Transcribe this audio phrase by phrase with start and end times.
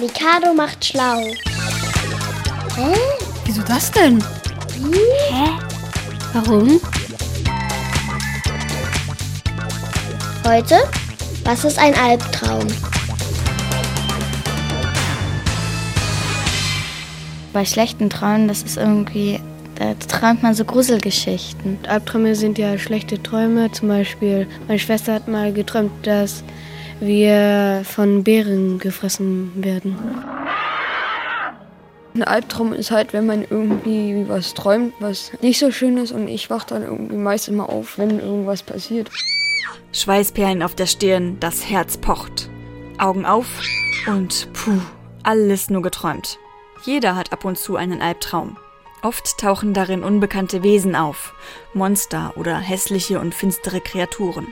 [0.00, 1.22] Mikado macht schlau.
[2.76, 2.94] Hä?
[3.46, 4.22] Wieso das denn?
[5.30, 5.48] Hä?
[6.34, 6.78] Warum?
[10.46, 10.76] Heute?
[11.44, 12.66] Was ist ein Albtraum?
[17.54, 19.40] Bei schlechten Träumen, das ist irgendwie,
[19.76, 21.78] da träumt man so Gruselgeschichten.
[21.88, 23.72] Albträume sind ja schlechte Träume.
[23.72, 26.44] Zum Beispiel, meine Schwester hat mal geträumt, dass
[27.00, 29.96] wir von Bären gefressen werden.
[32.14, 36.28] Ein Albtraum ist halt, wenn man irgendwie was träumt, was nicht so schön ist und
[36.28, 39.10] ich wache dann irgendwie meist immer auf, wenn irgendwas passiert.
[39.92, 42.48] Schweißperlen auf der Stirn, das Herz pocht.
[42.98, 43.46] Augen auf
[44.06, 44.80] und puh,
[45.22, 46.38] alles nur geträumt.
[46.84, 48.56] Jeder hat ab und zu einen Albtraum.
[49.02, 51.34] Oft tauchen darin unbekannte Wesen auf,
[51.74, 54.46] Monster oder hässliche und finstere Kreaturen.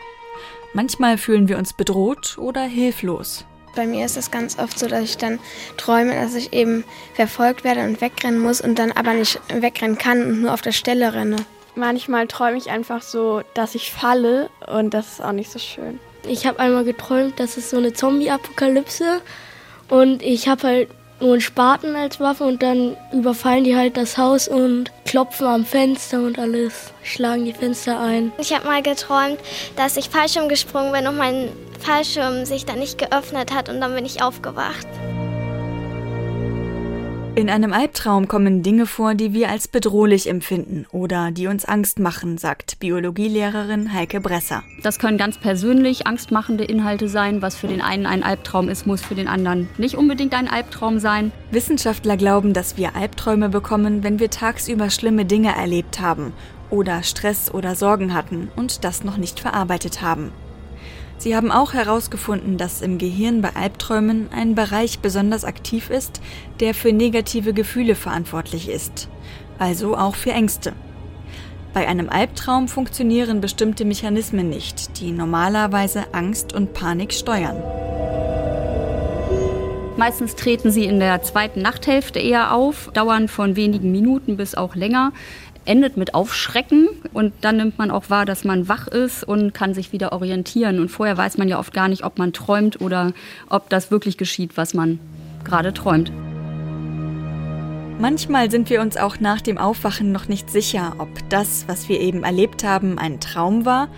[0.72, 3.44] Manchmal fühlen wir uns bedroht oder hilflos.
[3.74, 5.40] Bei mir ist es ganz oft so, dass ich dann
[5.76, 6.84] träume, dass ich eben
[7.14, 10.72] verfolgt werde und wegrennen muss und dann aber nicht wegrennen kann und nur auf der
[10.72, 11.36] Stelle renne.
[11.74, 15.98] Manchmal träume ich einfach so, dass ich falle und das ist auch nicht so schön.
[16.26, 19.20] Ich habe einmal geträumt, das ist so eine Zombie-Apokalypse
[19.88, 20.88] und ich habe halt
[21.20, 25.64] nur einen Spaten als Waffe und dann überfallen die halt das Haus und klopfen am
[25.64, 28.32] Fenster und alles, schlagen die Fenster ein.
[28.38, 29.38] Ich habe mal geträumt,
[29.76, 33.94] dass ich Fallschirm gesprungen bin und mein Fallschirm sich dann nicht geöffnet hat und dann
[33.94, 34.86] bin ich aufgewacht.
[37.36, 41.98] In einem Albtraum kommen Dinge vor, die wir als bedrohlich empfinden oder die uns Angst
[41.98, 44.62] machen, sagt Biologielehrerin Heike Bresser.
[44.84, 47.42] Das können ganz persönlich angstmachende Inhalte sein.
[47.42, 51.00] Was für den einen ein Albtraum ist, muss für den anderen nicht unbedingt ein Albtraum
[51.00, 51.32] sein.
[51.50, 56.34] Wissenschaftler glauben, dass wir Albträume bekommen, wenn wir tagsüber schlimme Dinge erlebt haben
[56.70, 60.30] oder Stress oder Sorgen hatten und das noch nicht verarbeitet haben.
[61.18, 66.20] Sie haben auch herausgefunden, dass im Gehirn bei Albträumen ein Bereich besonders aktiv ist,
[66.60, 69.08] der für negative Gefühle verantwortlich ist,
[69.58, 70.72] also auch für Ängste.
[71.72, 77.62] Bei einem Albtraum funktionieren bestimmte Mechanismen nicht, die normalerweise Angst und Panik steuern.
[79.96, 84.74] Meistens treten sie in der zweiten Nachthälfte eher auf, dauern von wenigen Minuten bis auch
[84.74, 85.12] länger
[85.64, 89.74] endet mit Aufschrecken und dann nimmt man auch wahr, dass man wach ist und kann
[89.74, 90.78] sich wieder orientieren.
[90.80, 93.12] Und vorher weiß man ja oft gar nicht, ob man träumt oder
[93.48, 94.98] ob das wirklich geschieht, was man
[95.44, 96.12] gerade träumt.
[97.98, 102.00] Manchmal sind wir uns auch nach dem Aufwachen noch nicht sicher, ob das, was wir
[102.00, 103.88] eben erlebt haben, ein Traum war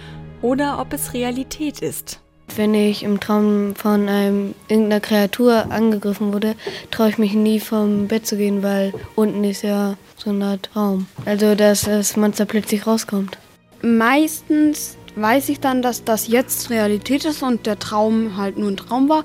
[0.42, 2.20] oder ob es Realität ist.
[2.56, 6.54] Wenn ich im Traum von einem, irgendeiner Kreatur angegriffen wurde,
[6.90, 10.70] traue ich mich nie vom Bett zu gehen, weil unten ist ja so eine Art
[10.74, 11.06] Raum.
[11.26, 13.36] Also, dass das Monster plötzlich rauskommt.
[13.82, 18.76] Meistens weiß ich dann, dass das jetzt Realität ist und der Traum halt nur ein
[18.78, 19.24] Traum war.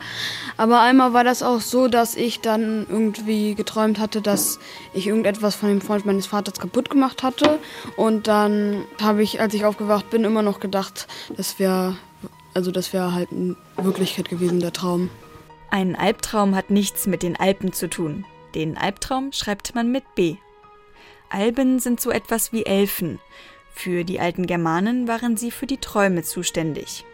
[0.57, 4.59] Aber einmal war das auch so, dass ich dann irgendwie geträumt hatte, dass
[4.93, 7.59] ich irgendetwas von dem Freund meines Vaters kaputt gemacht hatte.
[7.95, 11.95] Und dann habe ich, als ich aufgewacht bin, immer noch gedacht, das wäre
[12.53, 15.09] also das wäre halt eine Wirklichkeit gewesen, der Traum.
[15.69, 18.25] Ein Albtraum hat nichts mit den Alpen zu tun.
[18.55, 20.35] Den Albtraum schreibt man mit B.
[21.29, 23.19] Alben sind so etwas wie Elfen.
[23.73, 27.05] Für die alten Germanen waren sie für die Träume zuständig.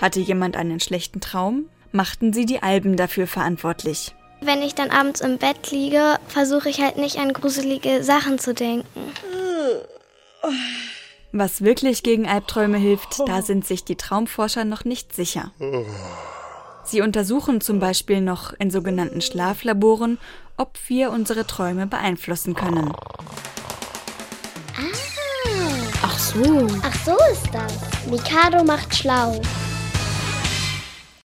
[0.00, 4.14] Hatte jemand einen schlechten Traum, machten sie die Alben dafür verantwortlich.
[4.40, 8.54] Wenn ich dann abends im Bett liege, versuche ich halt nicht an gruselige Sachen zu
[8.54, 9.12] denken.
[11.32, 15.50] Was wirklich gegen Albträume hilft, da sind sich die Traumforscher noch nicht sicher.
[16.84, 20.18] Sie untersuchen zum Beispiel noch in sogenannten Schlaflaboren,
[20.58, 22.92] ob wir unsere Träume beeinflussen können.
[24.76, 25.12] Ah.
[26.02, 26.66] Ach so.
[26.82, 27.78] Ach so ist das.
[28.10, 29.40] Mikado macht schlau.